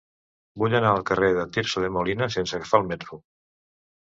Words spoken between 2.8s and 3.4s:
el metro.